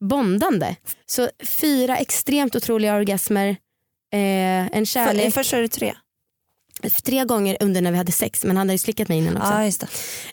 [0.00, 0.76] bondande.
[1.06, 3.48] Så fyra extremt otroliga orgasmer.
[4.12, 5.34] Eh, en För, kärlek.
[5.34, 5.94] först är det tre.
[7.02, 9.86] Tre gånger under när vi hade sex men han hade ju slickat mig innan också.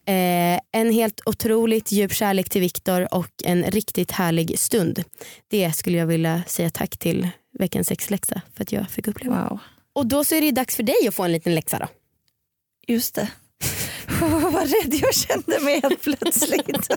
[0.05, 0.11] Det.
[0.11, 5.03] Eh, en helt otroligt djup kärlek till Viktor och en riktigt härlig stund.
[5.47, 7.29] Det skulle jag vilja säga tack till
[7.59, 9.49] veckans sexläxa för att jag fick uppleva.
[9.49, 9.59] Wow.
[9.93, 11.87] Och då så är det dags för dig att få en liten läxa då.
[12.87, 13.27] Just det.
[14.19, 16.89] Vad rädd jag kände mig helt plötsligt.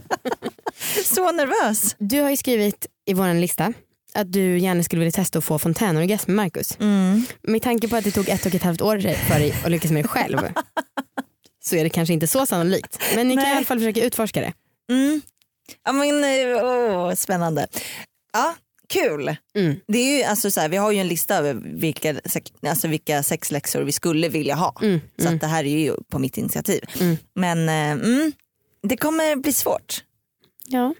[1.04, 1.96] Så nervös.
[1.98, 3.72] Du har ju skrivit i vår lista
[4.14, 6.76] att du gärna skulle vilja testa att få fontänorgasm med Marcus.
[6.80, 7.26] Mm.
[7.42, 9.90] Med tanke på att det tog ett och ett halvt år för dig att lyckas
[9.90, 10.38] med det själv
[11.64, 12.98] så är det kanske inte så sannolikt.
[13.14, 13.52] Men ni kan Nej.
[13.52, 14.52] i alla fall försöka utforska det.
[14.92, 15.20] Mm.
[15.92, 17.66] Men, eh, åh, spännande.
[18.32, 18.54] Ja,
[18.88, 19.36] kul.
[19.54, 19.76] Mm.
[19.88, 22.20] Det är ju, alltså, så här, vi har ju en lista över vilka,
[22.66, 24.74] alltså, vilka sexläxor vi skulle vilja ha.
[24.82, 25.34] Mm, Så mm.
[25.34, 26.84] att det här är ju på mitt initiativ.
[27.00, 27.16] Mm.
[27.34, 28.32] Men eh, mm,
[28.82, 30.04] det kommer bli svårt.
[30.66, 30.94] Ja,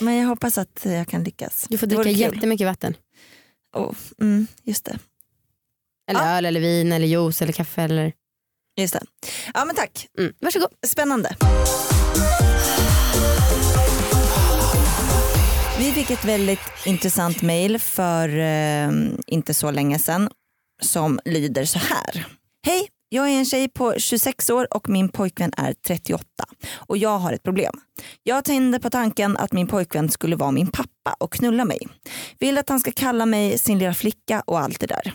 [0.00, 1.66] Men jag hoppas att jag kan lyckas.
[1.68, 2.96] du får dricka jättemycket vatten.
[3.76, 4.98] Åh, mm, just det.
[6.10, 6.36] Eller Ja.
[6.36, 8.12] öl eller vin eller juice eller kaffe eller...
[8.76, 9.02] Just det.
[9.54, 10.06] Ja men tack.
[10.18, 10.32] Mm.
[10.40, 10.68] Varsågod.
[10.86, 11.36] Spännande.
[15.78, 18.90] Vi fick ett väldigt intressant mail för eh,
[19.26, 20.28] inte så länge sedan
[20.82, 22.26] som lyder så här.
[22.66, 26.24] Hej, jag är en tjej på 26 år och min pojkvän är 38
[26.76, 27.74] och jag har ett problem.
[28.22, 31.78] Jag tände på tanken att min pojkvän skulle vara min pappa och knulla mig.
[32.38, 35.12] Vill att han ska kalla mig sin lilla flicka och allt det där.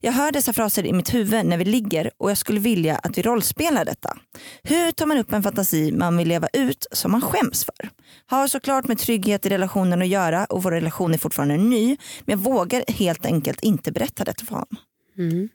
[0.00, 3.18] Jag hör dessa fraser i mitt huvud när vi ligger och jag skulle vilja att
[3.18, 4.16] vi rollspelar detta.
[4.62, 7.90] Hur tar man upp en fantasi man vill leva ut som man skäms för?
[8.26, 12.38] Har såklart med trygghet i relationen att göra och vår relation är fortfarande ny men
[12.38, 14.76] jag vågar helt enkelt inte berätta detta för honom.
[15.18, 15.48] Mm.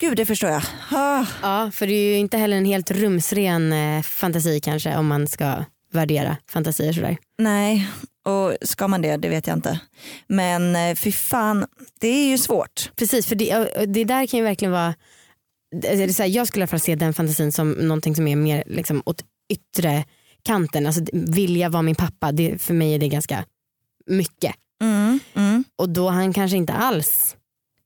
[0.00, 0.62] Gud det förstår jag.
[0.90, 5.06] Ah, Ja, för det är ju inte heller en helt rumsren eh, fantasi kanske om
[5.06, 7.16] man ska värdera fantasier sådär.
[7.38, 7.88] nej,
[8.24, 9.16] och ska man det?
[9.16, 9.80] Det vet jag inte.
[10.26, 11.66] Men eh, fy fan,
[12.00, 12.90] det är ju svårt.
[12.96, 14.94] Precis, för det, det där kan ju verkligen vara
[15.80, 18.28] det är så här, jag skulle i alla fall se den fantasin som någonting som
[18.28, 20.04] är mer liksom, åt yttre
[20.42, 20.86] kanten.
[20.86, 23.44] Alltså, vilja vara min pappa, det, för mig är det ganska
[24.06, 24.54] mycket.
[24.82, 27.36] Mm, mm, Och då han kanske inte alls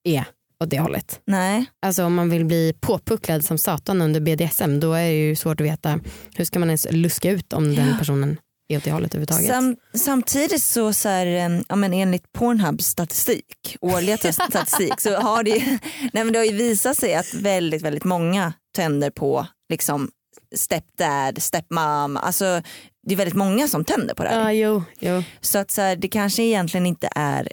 [0.05, 0.25] är
[0.63, 1.21] åt det hållet.
[1.27, 5.37] nej, Alltså om man vill bli påpucklad som satan under BDSM då är det ju
[5.37, 6.01] svårt att veta
[6.37, 7.95] hur ska man ens luska ut om den Ja.
[7.99, 8.37] personen
[8.69, 9.47] är åt det hållet överhuvudtaget.
[9.49, 11.27] Sam, samtidigt så, så här,
[11.69, 15.79] ja, men enligt Pornhubs statistik, årliga statistik, så har det, ju-
[16.13, 20.11] nej, men det har ju visat sig att väldigt, väldigt många tänder på liksom
[20.57, 22.63] stepdad, stepmom, alltså
[23.07, 24.41] det är väldigt många som tänder på det här.
[24.41, 25.23] Ja, jo, jo.
[25.41, 27.49] Så att så här, det kanske egentligen inte är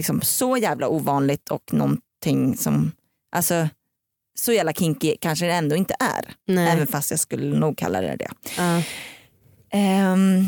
[0.00, 2.92] liksom så jävla ovanligt och någonting som,
[3.32, 3.68] alltså
[4.38, 6.34] så jävla kinky kanske det ändå inte är.
[6.46, 6.72] Nej.
[6.72, 8.30] Även fast jag skulle nog kalla det det.
[8.56, 8.82] Ja.
[9.72, 10.46] Ehm,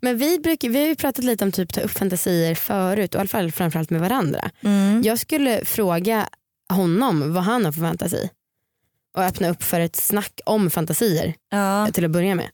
[0.00, 3.18] Men vi, brukar, vi har ju pratat lite om typ ta upp fantasier förut och
[3.18, 4.50] i alla fall framförallt med varandra.
[4.60, 5.02] mm.
[5.02, 6.28] Jag skulle fråga
[6.68, 8.30] honom vad han har för fantasi
[9.16, 11.88] och öppna upp för ett snack om fantasier ja.
[11.92, 12.48] till att börja med.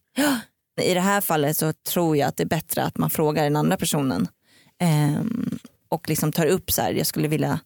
[0.83, 3.57] I det här fallet så tror jag att det är bättre att man frågar den
[3.57, 4.29] andra personen
[4.81, 5.59] ehm,
[5.95, 7.61] och liksom tar upp så här, jag skulle vilja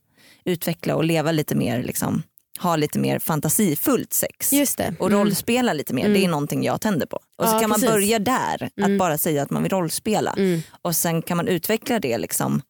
[0.45, 2.23] utveckla och leva lite mer, liksom,
[2.61, 4.53] ha lite mer fantasifullt sex.
[4.53, 4.95] Just det.
[4.99, 5.19] Och Mm.
[5.19, 6.15] rollspela lite mer, Mm.
[6.15, 7.17] det är någonting jag tänder på.
[7.39, 7.91] Och så Ja, kan man precis.
[7.95, 8.93] börja där, Mm.
[8.93, 10.35] att bara säga att man vill rollspela.
[10.39, 10.61] Mm.
[10.83, 12.63] Och sen kan man utveckla det liksom,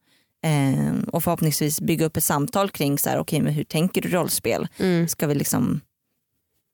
[0.45, 4.09] ehm, och förhoppningsvis bygga upp ett samtal kring så här, okej men hur tänker du
[4.09, 4.69] rollspel?
[4.79, 5.09] Mm.
[5.09, 5.81] Ska vi liksom,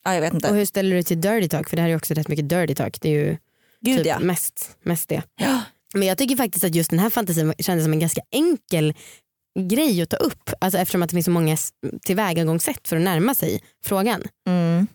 [0.04, 0.48] ja jag vet inte.
[0.50, 1.68] Och hur ställer du dig till dirty talk?
[1.68, 3.00] För det här är också rätt mycket dirty talk.
[3.00, 3.36] Det är ju
[3.80, 4.18] Gud typ ja.
[4.18, 5.22] mest, mest det.
[5.36, 5.60] ja.
[5.94, 8.94] Men jag tycker faktiskt att just den här fantasin kändes som en ganska enkel
[9.58, 10.50] grej att ta upp.
[10.60, 11.56] Alltså eftersom att det finns så många
[12.02, 14.22] tillvägagångssätt för att närma sig frågan.
[14.48, 14.86] Mm.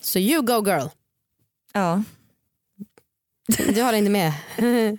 [0.00, 0.86] Så you go girl.
[1.72, 2.02] ja.
[3.74, 4.32] Du håller inte med?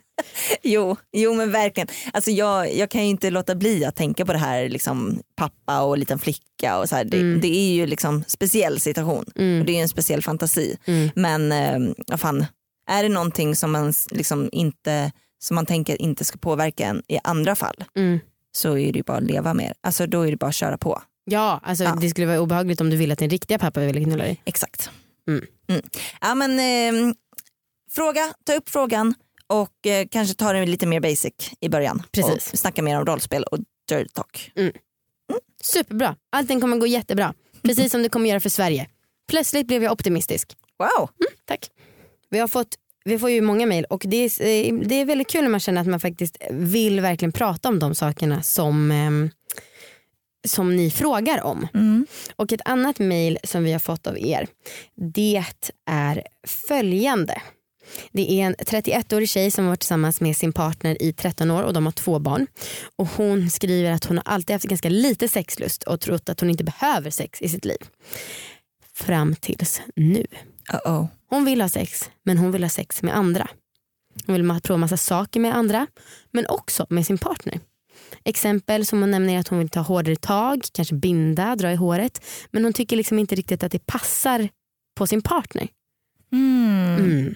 [0.63, 1.87] Jo, jo men verkligen.
[2.13, 5.81] Alltså jag, jag kan ju inte låta bli att tänka på det här liksom, pappa
[5.81, 6.77] och liten flicka.
[6.79, 7.03] Och så här.
[7.03, 7.41] Det, Mm.
[7.41, 9.65] det är ju liksom speciell situation och Mm.
[9.65, 10.77] det är en speciell fantasi.
[10.85, 11.09] Mm.
[11.15, 12.45] Men eh, vad fan,
[12.89, 15.11] är det någonting som man, liksom inte,
[15.43, 18.19] som man tänker inte ska påverka en i andra fall Mm.
[18.51, 19.73] så är det ju bara att leva med.
[19.81, 21.01] Alltså då är det bara att köra på.
[21.25, 21.97] Ja, alltså Ja.
[22.01, 24.41] det skulle vara obehagligt om du ville att din riktiga pappa ville knulla dig.
[24.45, 24.89] Exakt.
[25.27, 25.45] Mm.
[26.21, 27.13] Ja, men, eh,
[27.91, 29.15] fråga, ta upp frågan
[29.47, 32.03] och eh, kanske ta det lite mer basic i början.
[32.11, 32.53] Precis.
[32.53, 33.57] Och snacka mer om rollspel och
[33.89, 34.51] dirty talk.
[35.63, 37.33] Superbra, allting kommer gå jättebra.
[37.63, 38.87] Precis som det kommer göra för Sverige.
[39.29, 40.53] Plötsligt blev jag optimistisk.
[40.79, 41.09] Wow.
[41.45, 41.69] Tack.
[42.29, 45.29] Vi har fått vi får ju många mejl och det är, eh, det är väldigt
[45.29, 49.29] kul när man känner att man faktiskt vill verkligen prata om de sakerna som, ehm,
[50.47, 51.67] som ni frågar om.
[51.73, 52.07] Mm.
[52.35, 54.47] Och ett annat mejl som vi har fått av er
[54.95, 55.43] det
[55.85, 57.41] är följande.
[58.11, 61.73] Det är en 31-årig tjej som varit tillsammans med sin partner i 13 år och
[61.73, 62.47] de har två barn.
[62.95, 66.49] Och Hon skriver att hon har alltid haft ganska lite sexlust och trott att hon
[66.49, 67.77] inte behöver sex i sitt liv.
[68.93, 70.25] Fram tills nu.
[70.73, 71.07] Uh-oh.
[71.33, 73.49] Hon vill ha sex men hon vill ha sex med andra.
[74.25, 75.87] Hon vill prova massa saker med andra
[76.31, 77.59] men också med sin partner.
[78.23, 81.75] Exempel som hon nämner är att hon vill ta hårdare tag, kanske binda, dra i
[81.75, 82.25] håret.
[82.51, 84.49] Men hon tycker liksom inte riktigt att det passar
[84.95, 85.67] på sin partner.
[86.31, 86.95] Mm.
[86.95, 87.35] Mm.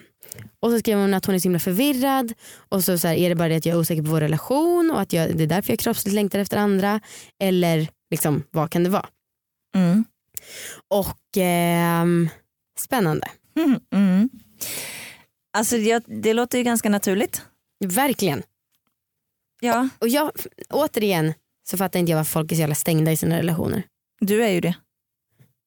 [0.59, 3.29] Och så skriver hon att hon är så himla förvirrad och så, så här, är
[3.29, 5.47] det bara det att jag är osäker på vår relation och att jag, det är
[5.47, 6.99] därför jag kroppsligt längtar efter andra.
[7.39, 9.07] Eller liksom, vad kan det vara?
[9.75, 10.05] Mm.
[10.87, 12.29] Och ehm,
[12.79, 13.27] spännande.
[13.57, 13.79] Mm.
[13.91, 14.29] Mm.
[15.53, 17.41] Alltså det, det låter ju ganska naturligt.
[17.85, 18.43] Verkligen.
[19.61, 20.31] Ja, Och jag,
[20.69, 21.33] återigen
[21.69, 23.83] så fattar inte jag varför folk är så jävla stängda i sina relationer.
[24.19, 24.75] du är ju det.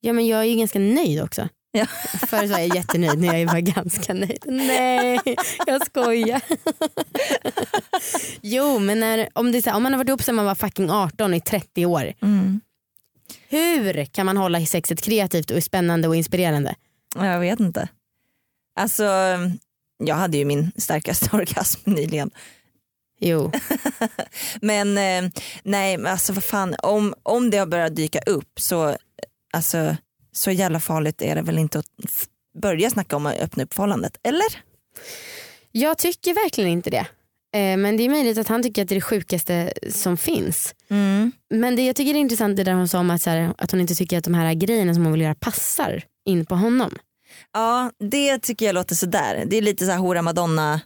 [0.00, 1.48] Ja men jag är ju ganska nöjd också.
[1.72, 1.86] Ja.
[2.26, 4.44] Förut var jag jättenöjd, nu är jag bara ganska nöjd.
[4.46, 5.20] Nej,
[5.66, 6.42] jag skojar.
[8.40, 10.90] jo men när, om, det här, om man har varit ihop sedan man var fucking
[10.90, 12.12] 18 i 30 år.
[12.22, 12.60] Mm.
[13.48, 16.74] Hur kan man hålla sexet kreativt och spännande och inspirerande?
[17.14, 17.88] Jag vet inte.
[18.76, 19.04] Alltså,
[19.98, 22.30] jag hade ju min starkaste orgasm nyligen.
[23.20, 23.52] Jo,
[24.60, 25.30] Men eh,
[25.62, 28.96] nej, alltså vad fan, om, om det har börjat dyka upp så,
[29.52, 29.96] alltså,
[30.32, 31.86] så jävla farligt är det väl inte att
[32.62, 34.62] börja snacka om att öppna upp förhållandet, eller?
[35.72, 37.06] jag tycker verkligen inte det.
[37.52, 40.74] Eh, Men det är möjligt att han tycker att det är det sjukaste som finns.
[40.90, 41.32] Mm.
[41.50, 43.70] Men det jag tycker är intressant det där hon sa om att, så här, att
[43.70, 46.98] hon inte tycker att de här grejerna som hon vill göra passar in på honom.
[47.52, 49.44] Ja, det tycker jag låter sådär.
[49.46, 50.80] Det är lite så här hora madonna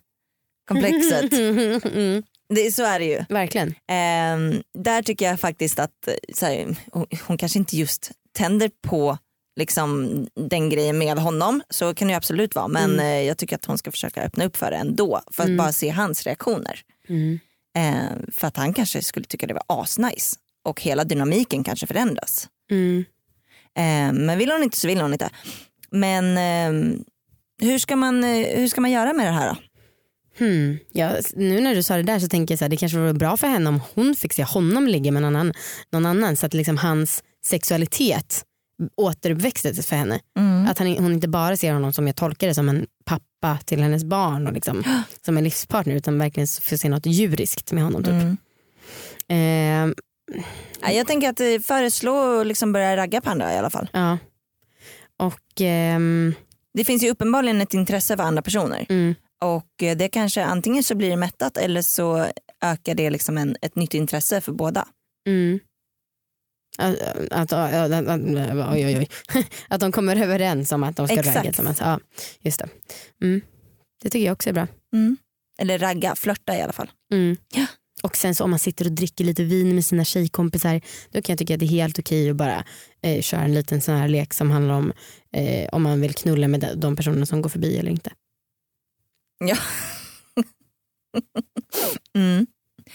[0.68, 1.32] komplexet.
[1.94, 3.24] mm, det, så är det ju.
[3.28, 3.74] verkligen.
[3.88, 9.18] Ehm, där tycker jag faktiskt att eh, här, hon, hon kanske inte just tänder på
[9.56, 11.62] liksom, den grejen med honom.
[11.70, 12.68] Så kan det absolut vara.
[12.68, 12.98] Men Mm.
[13.00, 15.20] eh, jag tycker att hon ska försöka öppna upp för det ändå.
[15.30, 15.56] För att Mm.
[15.58, 16.80] bara se hans reaktioner.
[17.08, 17.38] Mm.
[17.76, 20.36] Ehm, för att han kanske skulle tycka det var asnice.
[20.64, 22.48] Och hela dynamiken kanske förändras.
[22.70, 23.04] Mm.
[23.76, 25.30] Ehm, men vill hon inte så vill hon inte.
[25.90, 27.04] Men ehm,
[27.62, 29.56] hur, ska man, eh, hur ska man göra med det här då?
[30.38, 30.78] Hmm.
[30.92, 33.12] Ja, nu när du sa det där så tänker jag så här, det kanske vore
[33.14, 35.54] bra för henne om hon fick se honom ligga med någon annan,
[35.92, 38.42] någon annan så att liksom hans sexualitet
[38.96, 40.20] återuppväxtes för henne.
[40.38, 40.66] Mm.
[40.66, 43.82] Att han, hon inte bara ser honom som jag tolkar det som en pappa till
[43.82, 44.84] hennes barn och liksom,
[45.24, 48.02] som en livspartner utan verkligen får se något djuriskt med honom.
[48.04, 48.12] Typ.
[48.12, 49.94] Mm.
[50.80, 53.88] Ja, jag tänker att eh, föreslå och liksom börja ragga på andra i alla fall.
[53.92, 54.18] ja.
[55.16, 56.34] Och ehm,
[56.74, 58.86] Det finns ju uppenbarligen ett intresse för andra personer.
[58.88, 62.26] mm, Och eh, det kanske antingen så blir det mättat eller så
[62.62, 64.88] ökar det liksom en, ett nytt intresse för båda.
[65.26, 65.60] mm.
[66.78, 68.20] Att, att, att, att,
[68.72, 69.08] oj, oj, oj.
[69.68, 71.36] att de kommer överens om att de ska Exakt.
[71.36, 71.80] ragga tillsammans.
[71.80, 72.00] Ja,
[72.40, 72.68] just det.
[73.22, 73.40] Mm.
[74.02, 74.66] Det tycker jag också är bra.
[74.92, 75.16] Mm.
[75.58, 76.90] Eller ragga, flörta i alla fall.
[77.12, 77.36] Mm.
[77.54, 77.66] Ja.
[78.02, 81.32] Och sen så om man sitter och dricker lite vin med sina tjejkompisar då kan
[81.32, 82.64] jag tycka att det är helt okej att bara
[83.02, 84.92] eh, köra en liten sån här lek som handlar om
[85.32, 88.10] eh, om man vill knulla med de, de personer som går förbi eller inte.
[89.44, 89.56] Ja.
[92.18, 92.46] mm.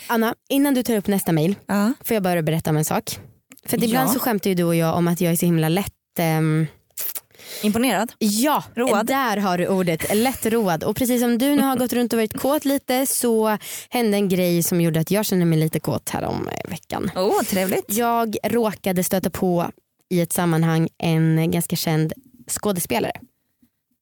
[0.07, 1.93] Anna, innan du tar upp nästa mail ja.
[2.03, 3.19] får jag bara berätta om en sak.
[3.65, 4.13] För att ibland Ja.
[4.13, 6.67] så skämtar ju du och jag om att jag är så himla lätt ehm,
[7.63, 8.11] Imponerad?
[8.19, 9.05] Ja, Road.
[9.05, 10.15] där har du ordet.
[10.15, 10.83] Lättroad.
[10.83, 13.57] Och precis som du nu har gått runt och varit kåt lite så
[13.89, 17.11] hände en grej som gjorde att jag kände mig lite kåt här om eh, veckan.
[17.15, 17.85] Åh, oh, trevligt.
[17.87, 19.71] Jag råkade stöta på
[20.09, 22.13] i ett sammanhang en ganska känd
[22.47, 23.11] skådespelare.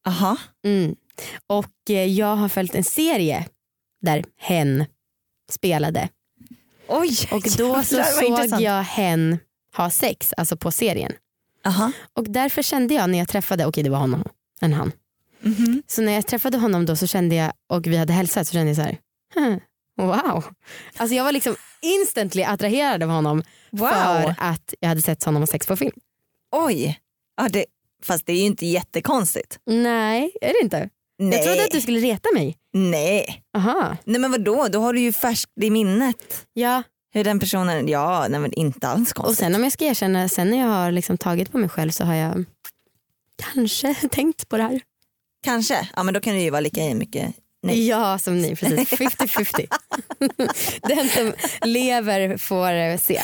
[0.08, 0.38] Aha.
[0.66, 0.96] Mm.
[1.48, 3.46] Och eh, jag har följt en serie
[4.02, 4.86] där hen
[5.52, 6.10] spelade.
[6.88, 8.62] Oj, Och då så såg intressant.
[8.64, 9.38] jag hen
[9.78, 11.12] ha sex, alltså på serien.
[11.66, 11.92] Aha.
[12.14, 14.24] Och därför kände jag när jag träffade, okej det var honom,
[14.62, 14.92] en han.
[15.42, 15.84] Mhm.
[15.88, 18.68] Så när jag träffade honom då så kände jag, och vi hade hälsat så kände
[18.70, 18.98] jag så här,
[19.36, 19.60] "Hmm,
[19.98, 20.44] wow.
[20.98, 23.88] Alltså jag var liksom instantly attraherad av honom Wow.
[23.90, 25.92] för att jag hade sett honom ha sex på film.
[26.52, 27.00] Oj.
[27.38, 27.66] Ja, det,
[28.04, 29.60] fast det är ju inte jättekonstigt.
[29.66, 30.90] Nej, är det inte?
[31.20, 31.38] Nej.
[31.38, 32.58] Jag trodde att du skulle reta mig.
[32.74, 33.44] Nej.
[33.58, 33.98] Aha.
[34.04, 38.28] nej men vadå, då har du ju färskt i minnet Ja, hur den personen, ja
[38.30, 39.32] nej men inte alls konstigt.
[39.32, 41.92] och sen om jag ska erkänna, sen när jag har liksom tagit på mig själv
[41.92, 42.46] så har jag
[43.54, 44.82] kanske tänkt på det här.
[45.44, 47.88] Kanske, ja men då kan det ju vara lika mycket nej.
[47.88, 48.92] Ja, som ni, precis.
[49.00, 49.68] 50-50.
[50.88, 51.34] Den som
[51.70, 53.22] lever får eh, se.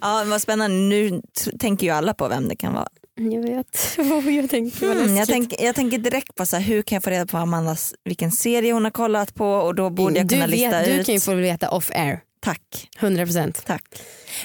[0.00, 1.22] Ja vad spännande, nu
[1.58, 2.88] tänker ju alla på vem det kan vara.
[3.18, 3.96] Jag vet.
[4.36, 7.02] Jag tänkte vad Mm, jag, tänker, jag tänker direkt på så här, hur kan jag
[7.04, 10.34] få reda på Amandas, vilken serie hon har kollat på och då borde jag du,
[10.34, 11.06] kunna lista vet, du ut.
[11.06, 12.20] kan ju få veta off air.
[12.40, 12.88] Tack.
[12.98, 13.62] 100%.
[13.66, 13.82] Tack.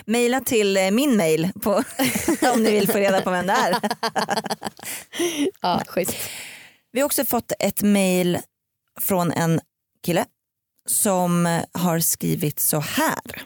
[0.06, 1.72] Maila till eh, min mail på,
[2.54, 3.76] om ni vill få reda på vem det är.
[5.62, 6.16] Ja, schysst.
[6.92, 8.40] Vi har också fått ett mail
[9.02, 9.60] från en
[10.06, 10.26] kille
[10.88, 13.44] som har skrivit så här.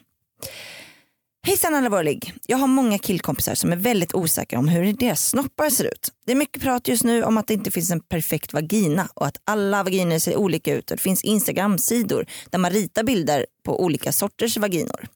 [1.47, 2.33] Hejsan allvarlig.
[2.47, 6.11] Jag har många killkompisar som är väldigt osäkra om hur deras snoppar ser ut.
[6.25, 9.27] Det är mycket prat just nu om att det inte finns en perfekt vagina och
[9.27, 13.83] att alla vaginer ser olika ut och det finns Instagram-sidor där man ritar bilder på
[13.83, 15.07] olika sorters vaginor.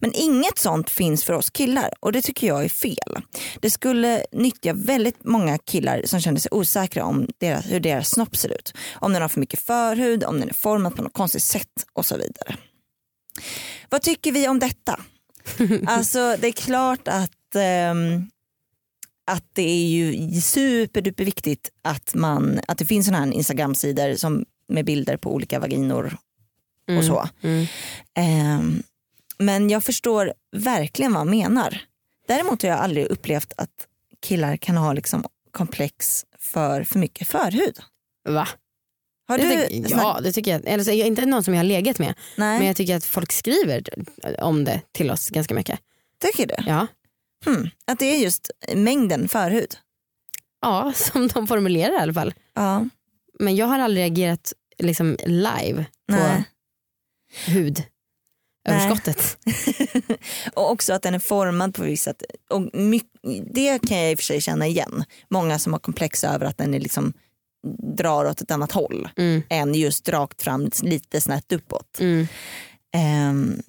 [0.00, 3.22] Men inget sånt finns för oss killar och det tycker jag är fel.
[3.60, 8.36] Det skulle nyttja väldigt många killar som känner sig osäkra om deras, hur deras snopp
[8.36, 8.74] ser ut.
[8.94, 12.06] Om den har för mycket förhud, om den är formad på något konstigt sätt och
[12.06, 12.56] så vidare.
[13.88, 15.00] Vad tycker vi om detta?
[15.86, 18.30] alltså det är klart att, ehm,
[19.30, 24.44] att det är ju superduper viktigt att, man, att det finns sådana här Instagram-sidor som
[24.68, 26.16] med bilder på olika vaginor
[26.98, 27.28] och så.
[27.42, 27.66] Mm.
[28.14, 28.82] Ehm,
[29.38, 31.82] men jag förstår verkligen vad han menar.
[32.28, 33.86] Däremot har jag aldrig upplevt att
[34.20, 37.78] killar kan ha liksom komplex för för mycket förhud.
[38.28, 38.48] Va?
[39.28, 40.62] Har du tycker, ja det tycker jag.
[40.66, 42.96] Eller så, jag är inte någon som jag har legat med Nej, men jag tycker
[42.96, 43.82] att folk skriver
[44.38, 45.80] om det till oss ganska mycket.
[46.20, 46.54] tycker du?
[46.66, 46.86] Ja,
[47.44, 47.68] Hmm.
[47.86, 49.76] Att det är just mängden förhud?
[50.62, 52.34] ja som de formulerar i alla fall.
[52.54, 52.86] Ja.
[53.38, 56.44] Men jag har aldrig reagerat liksom live på Nej.
[58.66, 59.38] hudöverskottet.
[60.54, 62.22] och också att den är formad på vissa sätt.
[62.50, 63.00] Och my-
[63.54, 65.04] det kan jag i och för sig känna igen.
[65.30, 67.12] Många som har komplex över att den är liksom
[67.96, 69.42] drar åt ett annat håll Mm.
[69.48, 72.00] än just rakt fram lite snett uppåt.
[72.00, 72.26] Mm.
[72.96, 73.60] Ehm,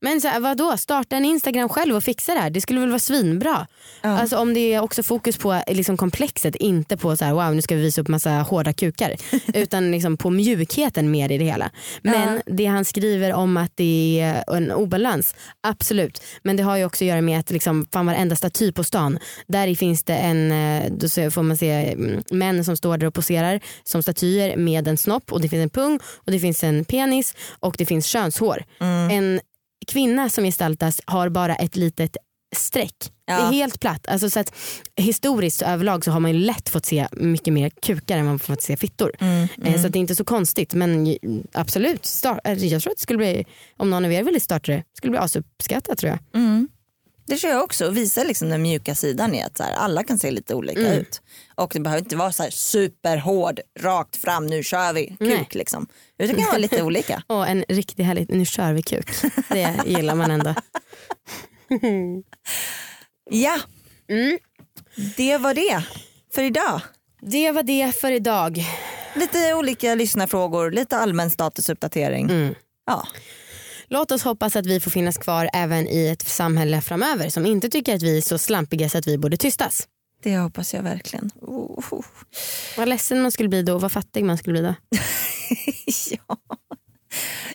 [0.00, 2.50] Men så här, vadå, starta en Instagram själv och fixa det här.
[2.50, 3.66] Det skulle väl vara svinbra.
[4.02, 4.18] ja.
[4.18, 7.62] Alltså om det är också fokus på liksom komplexet, inte på så här, wow nu
[7.62, 9.16] ska vi visa upp massa hårda kukar.
[9.54, 11.70] utan liksom på mjukheten mer i det hela.
[12.02, 16.22] Men det han skriver om att det är en obalans, absolut.
[16.42, 19.18] Men det har ju också att göra med att liksom, fan varenda staty på stan,
[19.46, 23.14] där finns det en, eh, då får man se mm, män som står där och
[23.14, 26.84] poserar som statyer med en snopp och det finns en pung och det finns en
[26.84, 28.64] penis och det finns könshår.
[28.80, 29.10] mm.
[29.10, 29.40] En
[29.86, 32.16] kvinna som gestaltas har bara ett litet
[32.56, 33.12] streck.
[33.26, 33.34] Ja.
[33.36, 34.06] Det är helt platt.
[34.08, 34.54] Alltså så att,
[34.96, 38.62] historiskt överlag så har man ju lätt fått se mycket mer kukar än man fått
[38.62, 39.12] se fittor.
[39.20, 41.16] Mm, Eh, Så det är inte så konstigt men
[41.52, 43.44] absolut, start, eh, jag tror att det skulle bli,
[43.76, 46.42] om någon av er ville starta det, skulle bli asuppskattat tror jag.
[46.42, 46.68] Mm.
[47.34, 50.18] Det tror jag också, visa liksom den mjuka sidan i att så här, alla kan
[50.18, 50.92] se lite olika Mm.
[50.92, 51.20] ut.
[51.54, 55.48] Och det behöver inte vara så här superhård, rakt fram, nu kör vi, kuk Nej.
[55.52, 55.86] liksom.
[56.18, 57.22] Det kan vara lite olika.
[57.26, 59.10] Och en riktigt härlig, nu kör vi kuk.
[59.48, 60.54] Det gillar man ändå.
[63.30, 63.58] Ja,
[64.08, 64.38] Mm.
[65.16, 65.82] det var det
[66.34, 66.80] för idag.
[67.20, 68.64] Det var det för idag.
[69.14, 72.30] Lite olika lyssnarfrågor, lite allmän statusuppdatering.
[72.30, 72.54] Mm.
[72.86, 73.06] Ja.
[73.92, 77.68] Låt oss hoppas att vi får finnas kvar även i ett samhälle framöver som inte
[77.68, 79.88] tycker att vi är så slampiga så att vi borde tystas.
[80.22, 81.30] Det hoppas jag verkligen.
[81.40, 82.04] Oh.
[82.76, 84.74] Vad ledsen man skulle bli då och vad fattig man skulle bli då.
[86.10, 86.36] ja.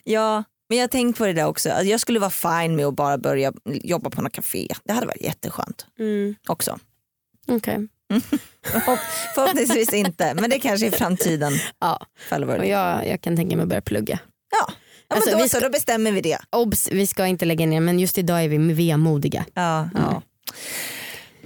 [0.04, 1.70] ja, men jag tänkt på det där också.
[1.70, 4.68] Alltså, jag skulle vara fine med att bara börja jobba på något café.
[4.84, 6.34] Det hade varit jätteskönt Mm.
[6.48, 6.78] också.
[7.48, 7.88] Okej.
[8.64, 8.98] Förhopp-
[9.34, 11.52] Förhoppningsvis inte, men det kanske är framtiden.
[11.80, 12.06] Ja.
[12.30, 14.18] Och jag, jag kan tänka mig att börja plugga.
[14.50, 14.72] Ja,
[15.14, 16.38] Alltså, då, vi så, ska- då bestämmer vi det.
[16.50, 19.44] Obs, vi ska inte lägga ner men just idag är vi vemodiga.
[19.54, 20.22] Ja, ja.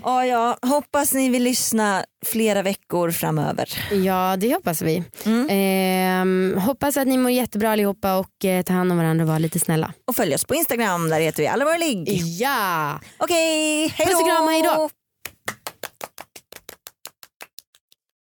[0.04, 3.68] Ja, ja, hoppas ni vill lyssna flera veckor framöver.
[4.04, 5.04] Ja det hoppas vi.
[5.24, 5.46] Mm.
[5.50, 9.38] Ehm, hoppas att ni mår jättebra allihopa och eh, tar hand om varandra och var
[9.38, 9.92] lite snälla.
[10.06, 12.08] Och följ oss på Instagram, där heter vi allvarlig.
[12.22, 13.00] Ja!
[13.18, 14.88] Okej, hej Puss och kram, hej då.